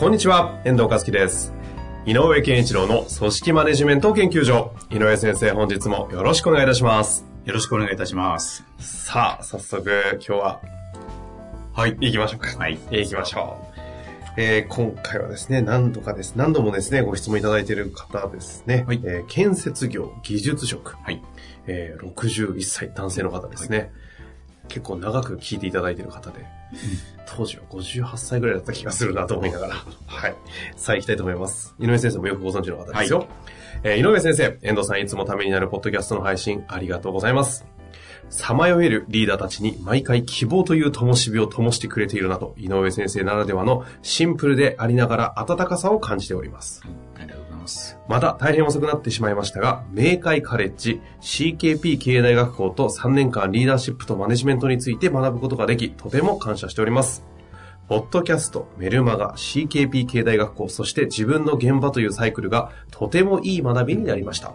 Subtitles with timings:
[0.00, 1.52] こんにちは、遠藤和樹です。
[2.06, 4.72] 井上健一郎の組織マネジメント研究所。
[4.90, 7.26] 井上先生、本日もよろしくお願いいたします。
[7.44, 8.64] よろしくお願いいたします。
[8.78, 10.60] さあ、早速、今日は、
[11.74, 12.48] はい、行きましょうか。
[12.58, 12.78] はい。
[12.90, 13.80] 行きましょう。
[14.38, 18.84] えー今回はですね、何度かです、何度もですね、ご質問いただいている方ですね。
[18.86, 20.96] はいえー建設業技術職。
[20.96, 21.22] はい。
[21.66, 23.92] えー61歳男性の方ですね。
[24.70, 26.46] 結構長く聞いていただいている方で、
[27.26, 29.74] 当時は58歳ぐらいだった気がするなと思いながら、
[30.06, 30.34] はい。
[30.76, 31.74] さあ行きたいと思います。
[31.80, 33.18] 井上先生もよくご存知の方ですよ。
[33.18, 33.28] はい
[33.82, 37.66] えー井上先生、遠藤さんいつもためになるポッドキャストの配信ありがとうございます。
[38.28, 46.82] さまよえるリーダーたちに毎回希望という灯火を灯してくれているなと、井上先生ならではのシンプルでありながら温かさを感じております。
[46.84, 47.09] うござい
[48.08, 48.20] ま。
[48.20, 57.24] た大変遅くなってしまいましたが、明海カレッジ CKP 経営大学校と3年間リーダーシップとマネジメントについて学ぶことができ、とても感謝しております。
[57.88, 64.52] ポッドキャスト、メルマガ、CKP 経営大学校、そして自分の現場というサイクルがとてもいい学びになりました。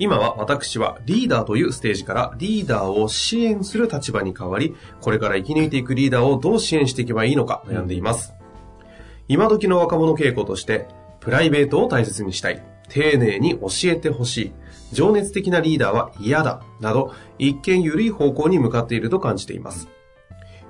[0.00, 8.32] 今は私はリーダーというステージからリーダーを支援する立場に変わり、これから生き抜いていくリーダーをどう支援していけばいいのか悩んでいます。
[9.28, 10.88] 今時の若者傾向として、
[11.20, 14.52] プライベートを大切にしたい、丁寧に教えてほしい、
[14.92, 19.88] 情熱的なリーダーは嫌だ、など、一見緩い方向に向かっていると感じています。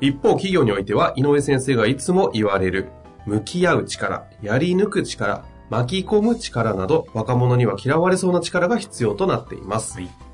[0.00, 2.88] 一方、企業においては、井上先生がいつも言われる、
[3.26, 9.94] 向き合う力、やり抜く力、巻き込む力など、若者には嫌われそうな力が必要となっています。
[9.94, 10.30] はい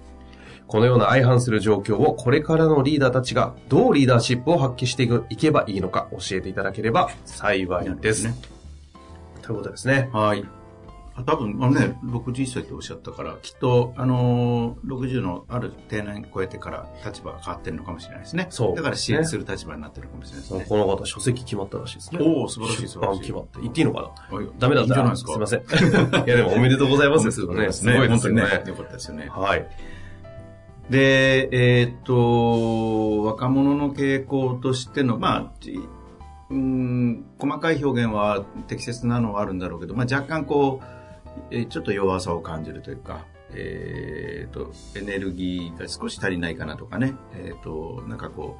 [0.67, 8.56] このような相反する状況をこれからのリーダーたちがどうリーダーシップを発揮していけばいいのか教えていただければ幸いです。
[9.47, 9.49] ね。
[9.49, 10.11] ということですね。
[10.13, 10.45] はい。
[11.19, 18.49] あ多分、あのね、61歳っておっしゃったから、きっと、あのー、60のある定年超えてから立場が変わってるのかもしれないですね。
[18.51, 20.67] そうだから支援する立場になってるかもしれないですね。
[20.69, 22.21] この方、書籍決まったらしいですね。
[22.21, 23.61] おー素晴らしい出版決まって。
[23.63, 25.33] 言っていいのかなはいダメだったらすか。
[25.33, 25.61] すいません。
[25.65, 25.65] い
[26.29, 27.73] や、でもおめでとうございますですよ ね。
[27.73, 28.43] すごいですよね。
[28.43, 28.65] 本当にね。
[28.67, 29.29] よかったですよね。
[29.31, 29.67] はい。
[30.91, 35.81] で、えーっと、若者の傾向としての、まあ、じ
[36.51, 40.85] うん、細かい表現は適切なのはあるんだろうけど、まあ、若干こう、
[41.51, 48.59] えーちょっと弱さを感じるというか、えーっと、エネルギーが少し足りないかなとかね、えーっと、なんかこ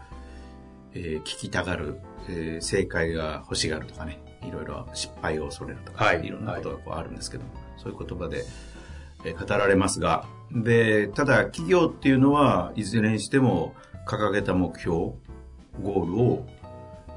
[0.95, 6.25] う、えー聞きたがる、えー正解が欲しがるとかね、いろいろ失敗を恐れるとか、はい。
[6.25, 8.45] いろんなことがこうあるんですけども、そういう言葉で、
[9.25, 13.75] えー語られますが、で、ただ企業っていうのはいずれにしても
[14.07, 16.47] 掲げた目標、ゴールを、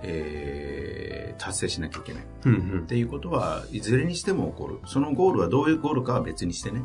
[0.04, 2.24] えー達成しなきゃいけない。
[2.46, 2.86] うんうんっ。
[2.86, 4.80] ていうことはいずれにしても起こる。
[4.86, 6.82] そのゴールはどういうゴールかは別にしてね、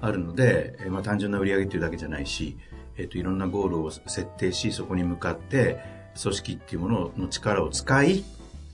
[0.00, 2.58] あるので、えーまあ単純な売り上げっていうだけじゃないし、
[2.96, 5.78] えっ、と、いろんなゴールを設定し、そこに向かって、
[6.20, 8.24] 組織っていうものの力を使い、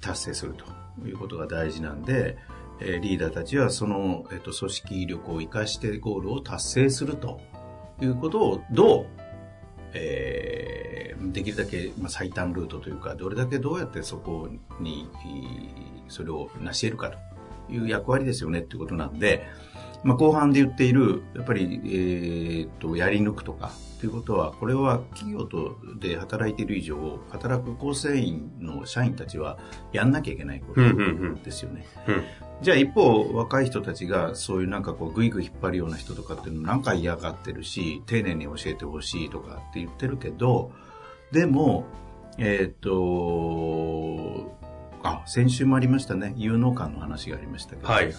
[0.00, 0.64] 達成すると
[1.06, 2.38] いうことが大事なんで、
[2.80, 7.40] えーリーダーたちはその、えっと組織力を生かしてゴールを達成すると
[8.00, 9.06] いうことをどう、
[9.94, 14.48] えーできるだけ、ま、最短ルートというかどれだけどうやってそこ
[14.80, 15.08] に
[16.08, 17.10] それを成し得るか
[17.68, 19.46] という役割ですよねっていうことなんで、
[20.04, 29.58] まあ、後半で言っているやっぱり、えーっとやり抜くとかということはこれは企業とで働いている以上働く構成員の社員たちは
[29.92, 30.80] やんなきゃいけないこと
[31.42, 31.86] ですよね。
[32.06, 32.24] うん
[32.62, 40.70] じゃあ一方若い人たちがそういうなんかこうグイグイ引っ張るような人とかっていうのなんか嫌がってるし丁寧に教えてほしいとかって言ってるけど
[41.32, 41.84] でも
[42.38, 44.43] えっ、と
[45.04, 48.14] あ先週もありましたね有能感の話がありましたけど、はい、はい。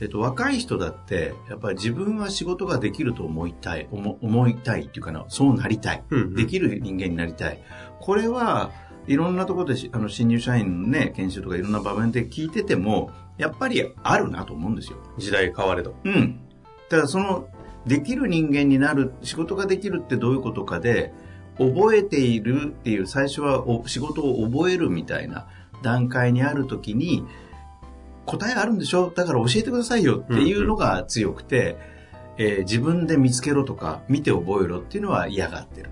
[0.00, 7.58] えっと、若い人だってやっぱり自分は仕事ができると思いたい思思いたいっていうかなそうなりたいうんうんできる人間になりたい。
[8.00, 8.70] これは
[9.06, 14.98] いろんなところでしあの新入社員のね、研修とかいろんな場面で聞いてても、やっぱりあるなと思うんですよ。
[15.18, 15.94] 時代変われど。
[16.04, 16.40] うん。
[16.88, 17.48] ただその、
[17.86, 21.12] できる人間になる、仕事ができるってどういうことかで、
[21.58, 25.46] 覚えているっていう、最初はお仕事を覚えるみたいな
[25.82, 27.24] 段階にあるときに、
[28.24, 29.12] 答えあるんでしょ？
[29.14, 31.76] だから教えてくださいよっていうのが強くて、
[32.38, 35.90] えー自分で見つけろとか、見て覚えろっていうのは嫌がってる。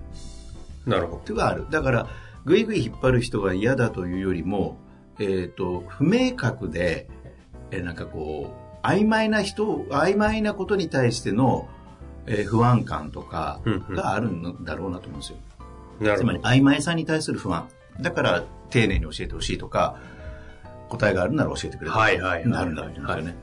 [0.85, 1.65] なるほっていうのがある。
[1.71, 2.07] だから、
[2.45, 4.77] ぐいぐい引っ張る人が嫌だというよりも、
[5.17, 7.07] えっ、と、不明確で、
[7.71, 8.53] えーなんかこ
[8.83, 11.67] う、曖昧な人、曖昧なことに対しての、
[12.27, 15.37] えー不安感とかうんうんがあるんだろうなと思うんですよ。
[16.01, 16.59] なるほどつまり。
[16.59, 17.67] 曖昧さに対する不安。
[18.01, 19.97] だから、丁寧に教えてほしいとか、
[20.89, 22.11] 答えがあるなら教えてくれとか、
[22.45, 23.35] なるんだと思うんですよね。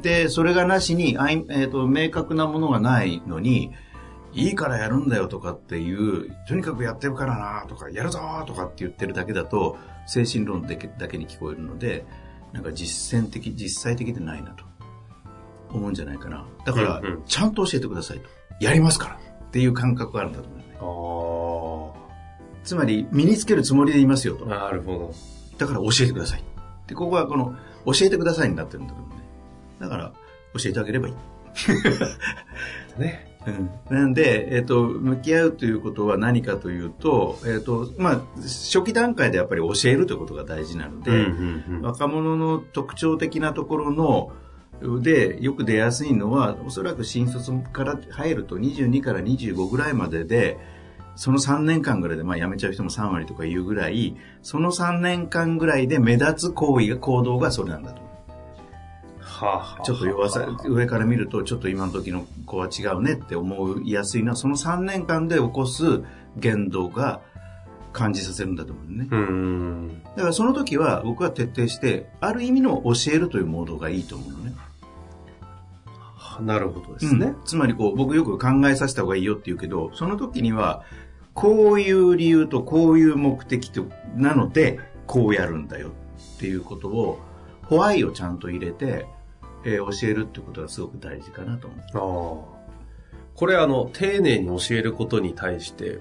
[0.00, 3.72] で、それがなしに、あいえーと、明確なものがないのに、
[4.32, 9.76] いいからやるんだよとかっていう、とにかくやってるからなとか、やるぞとかって言ってるだけだと、
[10.06, 12.04] 精神論だけだけに聞こえるので、
[12.52, 14.64] なんか実践的、実際的でないなと
[15.70, 16.46] 思うんじゃないかな。
[16.64, 18.28] だから、うんうんちゃんと教えてくださいと。
[18.60, 19.14] やりますから
[19.46, 20.64] っていう感覚があるんだと思うね。
[20.80, 20.84] あ
[22.68, 24.48] つまり、身につけるつもりでいますよとあ。。
[24.48, 25.14] なるほど。
[25.56, 26.44] だから教えてください。
[26.86, 27.56] で、ここはこの、
[27.86, 29.22] 教えてくださいになってるんだけどね。
[29.80, 30.12] だから、
[30.52, 31.14] 教えてあげればいい。
[33.00, 33.26] ね。
[33.46, 44.32] うん、なんで、えっ、と、向き合うということは何かというと、えっ、と、まあ、初期段階でやっぱり教えるということが大事なので、うんうんうん若者の特徴的なところの、
[45.00, 50.58] で、よく出やすいのは、おそらく新卒から入ると22から25ぐらいまでで、
[51.18, 58.02] その3年間ぐらいで、まあ辞めちゃう人も3割とかいうぐらい、その3年間ぐらいで目立つ行為が、行動がそれなんだと。
[59.18, 66.04] はあはあちょっと弱さ、上から見ると、ちょっと今の時の子は違うねって思いやすいのは、その3年間で起こす
[66.36, 67.20] 言動が
[67.92, 69.08] 感じさせるんだと思うね。
[69.10, 70.02] うん。
[70.14, 74.54] だからその時は僕は徹底して、ある意味の教えるというモードがいいと思うのね。
[76.40, 77.26] なるほどですね。
[77.26, 80.84] うんつまりこう、僕よく考えさせた方がいいよって言うけど、その時には、
[81.38, 83.86] こういう理由とこういう目的と、
[84.16, 85.92] なので、こうやるんだよ
[86.36, 87.20] っていうことを、
[87.62, 89.06] ホワイをちゃんと入れて、
[89.64, 92.50] えー教えるってことがすごく大事かなと思う。
[92.50, 93.14] ああ。
[93.36, 96.00] これあの、丁寧に教えることに対して、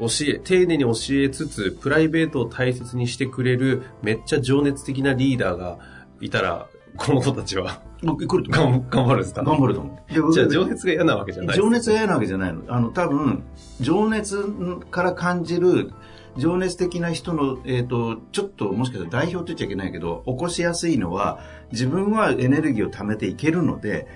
[0.00, 5.78] 教え、丁寧に教えつつ、プライベートを大切にしてくれる、めっちゃ情熱的なリーダーが
[6.20, 8.80] いたら、この子たちは僕、来ると思う。
[8.88, 9.42] 頑頑張るんですか？
[9.42, 9.98] 頑張ると思
[10.28, 10.32] う。
[10.32, 12.62] じゃあ情熱が嫌なわけじゃない情熱が嫌なわけじゃないの。
[12.68, 13.42] あの、多分、
[13.80, 14.44] 情熱
[14.90, 15.90] から感じる、
[16.36, 21.40] 情熱的な人の、えっ、と、ちょっと、もしかしたら代表って言っちゃいけないけど、起こしやすいのは、
[21.72, 24.06] 自分はエネルギーを貯めていけるので、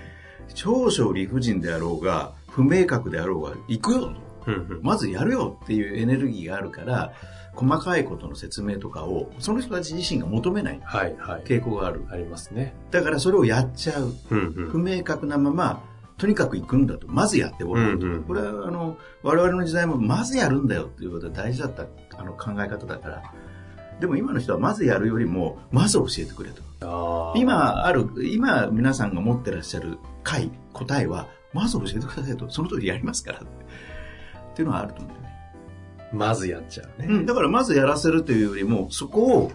[0.53, 4.13] 少々理不尽であろうが、不明確であろうが、行くよ
[4.81, 7.13] まずやるよっていうエネルギーがあるから、
[7.59, 11.43] 細かいことの説明とかを、その人たち自身が求めないはいはい。
[11.43, 12.05] 傾向がある。
[12.09, 12.73] ありますね。
[12.89, 14.13] だからそれをやっちゃう。
[14.29, 14.69] うんうん。
[14.69, 15.83] 不明確なまま、
[16.17, 17.07] とにかく行くんだと。
[17.09, 18.05] まずやってごらんと。
[18.05, 21.85] うんうんこれは、あの、我々の時代も、まずやるんだよっていうことが大事だった
[22.17, 23.23] あの考え方だから。
[23.99, 27.33] でも今の人は、まずやるよりも、まず教えてくれと。
[27.35, 32.49] 今ある、今皆さんが持ってらっしゃる回、答えは、まず教えてくださいと。
[32.49, 33.47] その通りやりますからって。
[33.47, 35.38] っていうのはあると思うんだよね。
[36.11, 37.07] まずやっちゃうね。
[37.07, 39.51] うん、だからまずやらせるというよりも、そこを、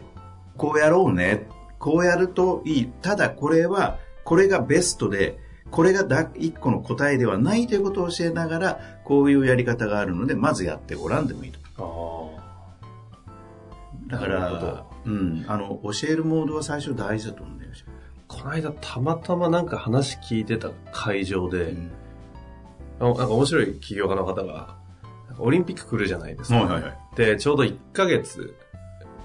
[0.56, 1.48] こうやろうね。
[1.78, 2.86] こうやるといい。
[3.02, 5.38] ただこれは、これがベストで、
[5.70, 11.58] これがだ一個の答えではないということを教えながら、こういうやり方があるので、まずやってごらんでもいいと。
[11.76, 12.44] あ
[14.06, 17.72] だから、うん、あの、教えるモードは最初大事だと思うんだよ。
[17.72, 17.74] あ。
[18.28, 21.90] この間たまたまなんか話聞いてた会場で、うん
[23.00, 24.76] なんか面白い起業家の方が、
[25.38, 26.56] オリンピック来るじゃないですか。
[26.56, 26.98] はいはいはい。
[27.16, 28.54] で、ちょうど1ヶ月、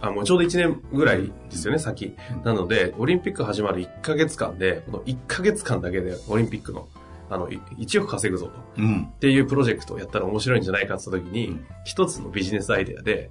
[0.02, 2.16] あ、もうちょうど1年ぐらいですよね、先。
[2.44, 6.88] なので、オリンピック始まる1ヶ月間で、この1ヶ月間だけでオリンピックの、
[7.30, 8.52] あの、い1億稼ぐぞと。
[8.78, 9.04] うん。
[9.04, 13.30] っていうプロジェクトをやったら面白いんじゃないかって言った時にうん、一つのビジネスアイデアで、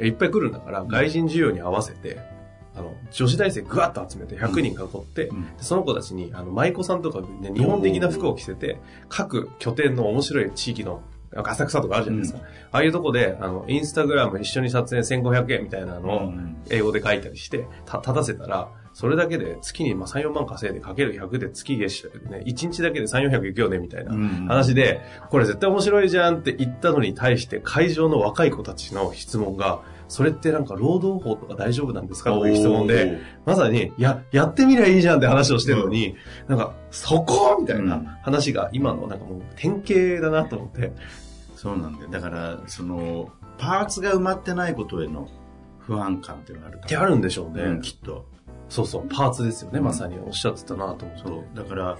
[0.00, 2.18] いっぱい来るんだから、外人需要に合わせて、
[2.74, 11.02] あの、女子大生ぐわっと集めて100人囲って、うんでその子たちに、あの、舞妓さんとかで、ね、日本的な服を着せて、各拠点の面白い地域の、
[11.34, 12.40] 浅草とかあるじゃないですか。
[12.72, 16.56] ああいうとこで、あの、インスタグラム一緒に撮影1500円みたいなのをうん。
[16.70, 24.46] 英語で書いたりして、た立たせたら、それだけで月にまあ3、4万稼いでかける100で月月収ね、1日だけで3、400いくよねみたいなうん。
[24.46, 29.80] 話で、これ絶対面白いじゃんって言ったのに対して会場の若い子たちの質問が、
[30.12, 32.32] それってなんか労働法とか大丈夫なんですか？
[32.32, 36.16] という質問で、まさに、や、やってみりゃいいじゃんって話をしてるのに、
[36.48, 37.56] なんか、そこ？
[37.58, 40.92] みたいうんな話が今のなんかもう典型だなと思って。
[41.56, 42.10] そうなんだよ。
[42.10, 45.28] だから、その、パーツが埋まってないことへの
[45.78, 47.62] 不安感っていうのがあるとってあるんでしょうね。
[47.62, 48.26] うん、きっと。
[48.68, 51.22] そうそう、パーツですよね、うんまさにおっしゃってたなと思って。
[51.26, 51.56] そう。
[51.56, 51.96] だから、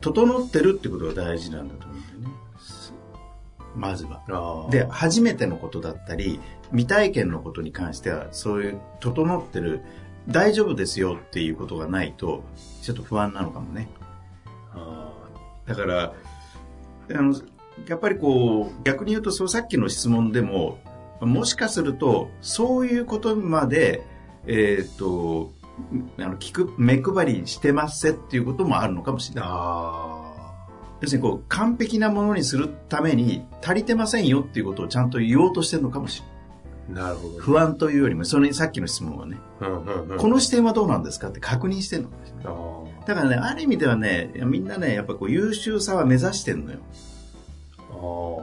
[0.00, 2.36] 整ってるってことが大事なんだと思うんだよね。
[3.74, 4.68] まずは。
[4.70, 9.82] で、初めてのことだったり、未体験のことに関しては、そういう整ってる、
[10.28, 12.44] 大丈夫ですよっていうことがないと、
[12.82, 13.88] ちょっと不安なのかもね。
[14.74, 15.12] あ
[15.66, 16.12] だから、
[17.10, 17.34] あの、
[17.86, 20.78] やっぱりこう、逆に言うと、そうさっきの質問でも、
[21.20, 24.06] もしかすると、そういうことまで、
[24.46, 25.52] えっ、と、
[26.18, 29.48] あの、聞く、目配りしてますせっていうこともあるのかもしれない。
[29.48, 30.24] あ
[31.00, 36.37] 要するにこう、完璧なものにするために足りてませんよっていうことをちゃんと言おうとしてるのかもしれない。
[36.90, 36.92] あ。
[36.92, 37.38] なるほど。
[37.38, 40.18] 不安というよりも、それにさっきの質問はね、うんうんうん。
[40.18, 42.02] この視点はどうなんですかって確認してる
[42.42, 46.78] のだからね、ある意味ではね、みんなね、やっぱこう優秀さは目指してるのよ。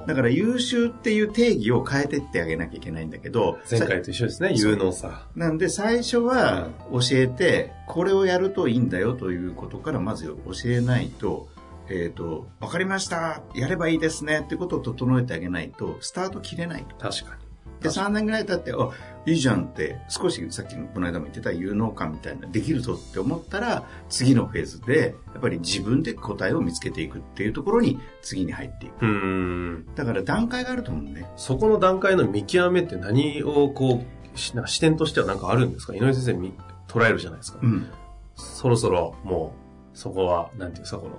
[0.07, 3.79] だから優秀っていう定義を変えてってあげなきゃいけないんだけど、ー。
[3.79, 5.27] 前回と一緒ですね、有能さ。
[5.35, 10.35] なんで最初は教えて、これをやるといいんだよということからまず教
[10.65, 11.47] えないと、
[11.89, 16.95] えっ、と、わかりました、やればいいですねってことを整えてあげないと、スタート切れないと。
[16.97, 17.44] 確かに。
[17.85, 18.89] で、3年ぐらい経って、あ、
[19.25, 29.01] いいじゃんって、少しさっきのこの間も言ってた有能感みたいな、できるぞって思ったら、次のフェーズで、やっぱり自分で答えを見つけていくっていうところに次に入っていく。
[29.01, 29.85] うーん。
[29.95, 31.27] だから段階があると思うね。
[31.35, 35.95] そこの段階の見極めって何をこう、視点としては何かあるんですか？
[35.95, 36.53] 井上先生見
[36.87, 37.59] 捉えるじゃないですか。
[37.61, 37.87] うん。
[38.35, 39.53] そろそろも
[39.93, 41.17] う、そこは、なんていうんですか、この、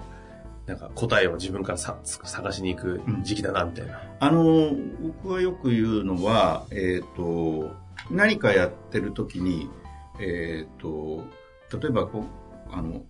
[0.66, 4.02] なんか答えを自分からさ探しに行く時期だな、みたいな。
[4.18, 7.72] あの、僕はよく言うのは、えっ、と、
[8.10, 9.70] 何かやってる時に、
[10.20, 11.24] えっ、と、
[11.80, 13.02] 例えばこう、あの、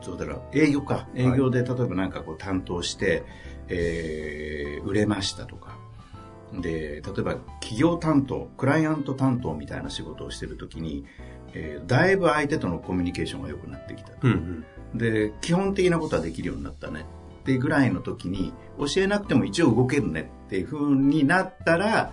[0.00, 1.06] そうだろう、営業か。
[1.14, 3.24] 営業で例えばなんかこう担当して、
[3.68, 5.76] えー売れましたとか。
[6.54, 11.04] で、例えば企業担当、クライアント担当みたいな仕事をしてる時に、
[11.52, 14.12] えーだいぶ相手とのコミュニケーションが良くなってきた。
[14.22, 14.64] うんうん。
[14.94, 17.04] で、基本的なことはできるようになったね。
[17.40, 22.12] ってぐらいの時に、教えなくても一応動けるねっていう風になったら、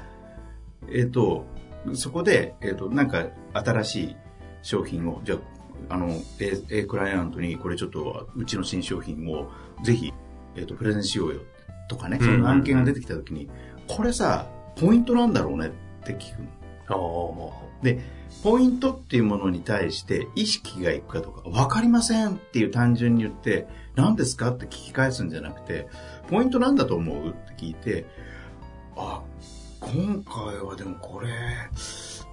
[0.89, 1.45] えっ、と、
[1.93, 4.15] そこで、えっ、と、なんか新しい
[4.61, 5.35] 商品を、じゃ
[5.89, 9.51] あ、あの、A, A クライアントにこれちょっと、うちの新商品を
[9.83, 10.13] ぜひ、
[10.55, 11.41] えっ、と、プレゼンしようよ
[11.87, 13.49] とかね、その案件が出てきた時に、
[13.87, 16.47] これさ、ポイントなんだろうねって聞くの。
[16.87, 17.99] ああ、もで、
[18.43, 25.87] ポイントっていうものに対して意識がいくかとか、わかりませんっていう単純に言って、何ですかって聞き返すんじゃなくて、
[26.29, 28.05] ポイントなんだと思うって聞いて、
[28.95, 29.21] あ、
[29.79, 31.29] 今回はでもこれ、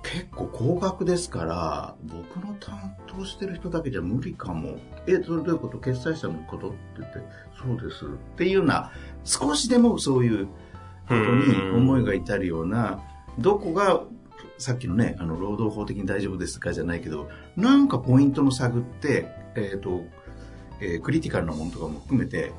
[0.03, 4.77] 結構高額ですから、僕の担当してる人だけじゃ無理かも。
[5.07, 5.79] え、それどういうこと？
[5.79, 7.21] 決済者のことって言って、
[7.63, 8.05] そうです。
[8.05, 8.91] っていうような、
[9.25, 10.53] 少しでもそういうこ
[11.09, 13.01] とに思いが至るような、
[13.39, 14.03] どこが、
[14.59, 20.05] さっきのね、あの、労働法的に大丈夫ですかじゃないけど、なんかポイントの探って、えっ、と、
[20.81, 22.53] えークリティカルなものとかも含めて、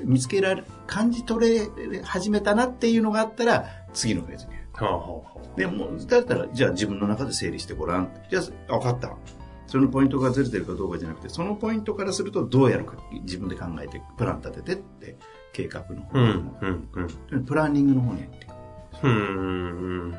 [0.00, 4.54] 見つけられ、感じ取れ始めたなっていうのがあったら、次のフェーズに。
[4.54, 4.84] う。
[4.84, 5.58] はあ、はあ、はあ。
[5.58, 8.10] でも、だったら、じゃあ自分の中で整理してごらん。
[8.30, 9.16] じゃあ、分かった。
[9.66, 15.16] そのポイントがずれてるかどうかじゃなくて、そのポイントからするとどうやるか自分で考えて、プラン立ててって、
[15.52, 16.88] 計画の方に、うん、うん、
[17.32, 17.44] うん。
[17.44, 18.52] プランニングの方に入っていく。
[19.02, 20.14] うんうんうん。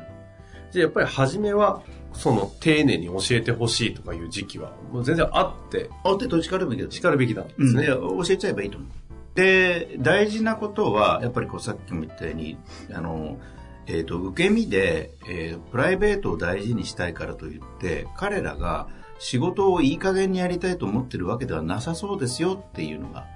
[0.70, 1.82] じゃあやっぱり初めは、
[2.12, 7.84] その丁寧に教えてほしいとかいう時期は、もう全然あって、あってと叱るべきだと叱るべきなんでうん、すね。
[7.84, 8.90] いや教えちゃえばいいと思う。
[9.34, 12.58] で、大事なことは、やっぱりこうさっきも言ったように、
[12.92, 13.38] あの、
[13.86, 23.26] えっ、と、受け身で、えープライベートを大事にしたいからといって、彼らが仕事をいい加減にやりたいと思ってるわけではなさそうですよっていうのが、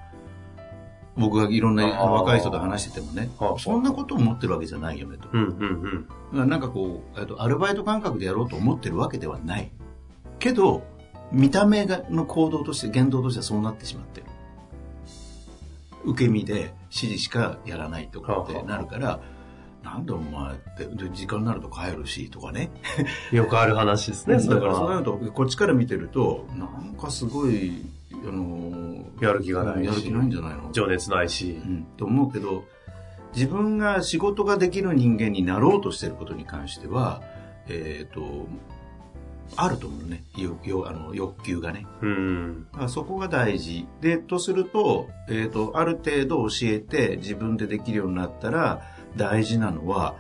[1.17, 5.29] 僕がいろんな若い人と話しててもねはあ、そんなことを思ってるわけじゃないよねと。
[5.33, 6.49] うん、うん、うん。
[6.49, 9.71] なんかこう、えっとアルバイト感覚でやろうと思ってるわけではない。
[10.39, 10.83] けど、
[11.31, 14.27] 見た目がの行動として、言動としてはそうなってしまってる。
[16.05, 19.21] 受け身で指示しかやらないとかってなるから、
[19.83, 22.71] なんだお前って、で時間になると帰るしとかね。
[23.33, 24.99] よくある話ですね、だからそうなは。
[24.99, 28.82] ると、こっちから見てると、なんかすごい、あの
[29.27, 30.71] やる気がないしやる気ないんじゃないの？
[30.73, 31.69] 情熱ないしう。
[31.69, 32.65] ん、と思うけど、
[33.35, 37.23] 自分が仕事ができる人間になろうとしてることに関しては、
[37.69, 38.47] えっ、と、
[39.55, 40.25] あると思うね。
[40.37, 41.87] 欲欲あの欲求がね。
[42.01, 42.67] うん。
[42.73, 43.87] だからそこが大事。
[44.01, 48.83] で、とすると、えっ、と、ある程度教えて自分でできるようになったら、
[49.17, 50.17] 大事なのは、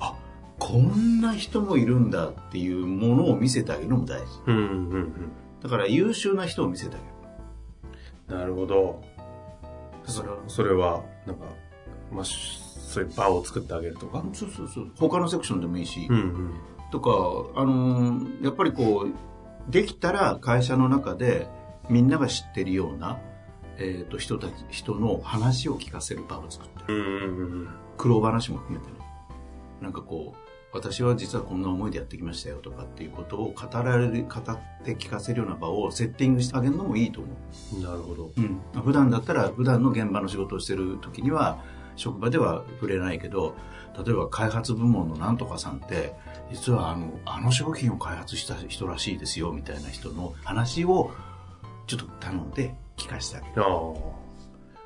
[0.00, 0.16] あ、
[0.58, 4.26] こんな人もいるんだっていうものを見せてあげるのも大事。
[4.46, 5.12] うん、うん、うん。
[5.62, 7.13] だから優秀な人を見せてあげる。
[8.28, 9.02] なるほど。
[10.06, 11.44] だから、それは、なんか、
[12.12, 14.24] まあ、しそういう場を作ってあげるとか？
[14.32, 14.90] そうそうそう。
[14.96, 16.54] 他のセクションでもいいし、うん、うん。
[16.92, 17.10] とか、
[17.56, 21.48] あのーやっぱりこう、できたら会社の中で
[21.88, 23.18] みんなが知ってるような、
[23.78, 26.94] えっ、と、人たち、人の話を聞かせる場を作ってる。
[26.94, 27.68] うん、うん、うん。
[27.96, 28.98] 苦労話も含めてね。
[29.80, 30.43] なんかこう、
[30.74, 37.30] 私は実はこんな思いでやってきましたよとかっていうことを語られる、語って聞かせるような場をセッティングしてあげるのもいいと思
[37.78, 37.80] う。
[37.80, 38.32] なるほど。
[38.36, 38.82] うん。
[38.82, 41.62] 普段だったら、普段の現場の仕事をしてる時には、
[41.94, 43.54] 職場では触れないけど、
[44.04, 46.12] 例えば開発部門のなんとかさんって、
[46.50, 51.12] 実はあの、あの商品を開発した人らしいですよ、みたいな人の話を
[51.86, 53.52] ちょっと頼んで聞かせてあげる。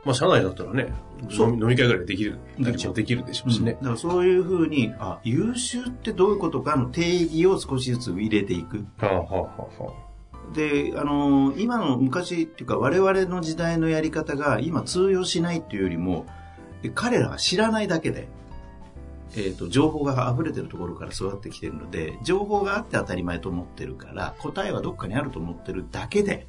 [0.08, 0.90] まあ、社内だったらね、
[1.28, 3.72] 飲み会ぐらいできる、できできるでしょうしね。
[3.72, 8.86] うん、だからそういうふうに、あ、優秀ってどういうことかの定義を少しずつ入れていく。
[8.96, 9.22] はあは
[9.58, 9.92] あは
[10.50, 16.24] あ、で、あのー、今の昔っていうか我々の時代のやり方が今通用しないっていうよりも、
[16.94, 18.28] 彼らが知らないだけで、
[19.36, 26.46] えっ、ー、と、情報が溢れてるところから育ってきてるので、情報があって当たり前と思ってるから、答えはどっかにあると思ってるだけで、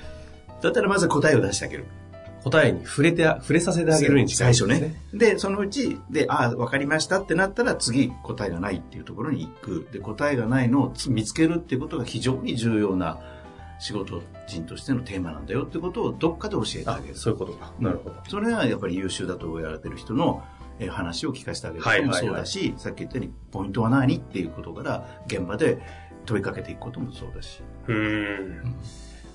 [0.62, 1.84] だったらまず答えを出してあげる。
[2.44, 4.94] 答えに触れて、触れさせてあげるに近い、ね、最初ね。
[5.14, 9.88] で、そのうち、で、ああ、わかりましたってなったら次答えがないっていうところに行く。
[9.92, 13.18] で、答えがないのを見つけるっていうことが非常に重要な
[13.78, 17.16] 仕事人としてのテーマなんだよってことをどっかで教えてあげる。
[17.16, 17.72] そういうことか。
[17.80, 18.16] なるほど。
[18.28, 20.42] それはやっぱり優秀だと言われてる人の
[20.78, 25.78] え話を聞かせてあげることもそうだし、はいはいはい、さっき言ったようにポイントは何っていうことから現場で
[26.26, 27.62] 問いかけていくこともそうだし。
[27.86, 28.62] うん。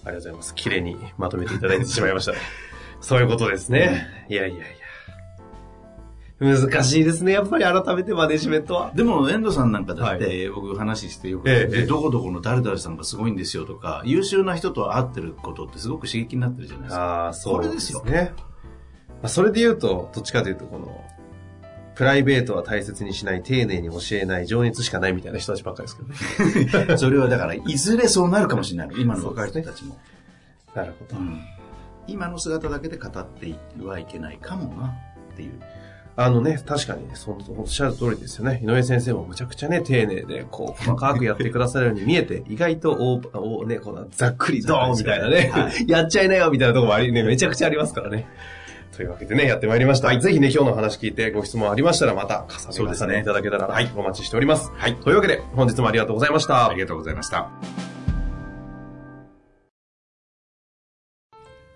[0.04, 0.56] ありがとうございます。
[0.56, 2.34] 綺麗にまとめていただいてしまいました。
[3.02, 4.08] そういうことですね。
[4.30, 4.80] いやいやいや。
[6.40, 7.34] 難しいですね。
[7.34, 8.92] やっぱり改めてマネジメントは。
[8.96, 17.04] でも、遠藤さんなんかだって、はい、僕話してよく、ええ、どこどこの誰々さんがすごいんですよとか、優秀な人と会ってることってすごく刺激になってるじゃないですか。
[17.04, 18.04] ああ、そうですよ。
[18.06, 18.32] ね。
[18.38, 21.04] まあ、それで言うと、どっちかというと、この、
[21.96, 26.96] プライベートは大切にしない、丁寧に教えない、情熱しかないみたいな人たちばっかりですけどね。
[26.98, 28.90] それはだから、いずれそうなるかもしれない。
[28.98, 29.98] 今の若い人たちも。
[30.74, 31.20] なるほど。
[31.20, 31.42] うん
[32.12, 34.88] 今の姿だけで語ってはいけないかもな
[35.34, 35.60] っていう。
[36.22, 38.60] あのね、確かに、その、おっしゃる通りですよね。
[38.62, 42.92] 井上先生もむちゃくちゃね、丁寧で、こう、 細かくやってくださるように見えて、意外と
[43.34, 48.28] お、お、ね、この、ざっくりドーンみたいなね、はい、 やっちゃいなよみたいなところもあり、ね、めちゃくちゃありますからね。
[48.98, 50.08] というわけでね、やってまいりました。
[50.08, 54.74] はい、ぜひね、今日の話聞いてご質問ありましたら、また重ね重ねいただけたら、はい、お待ちしております。
[54.76, 54.96] はい。
[54.96, 56.68] というわけで、本日もありがとうございました。
[56.68, 57.89] ありがとうございました。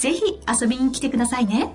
[0.00, 1.70] ぜひ遊びに来てくださいね。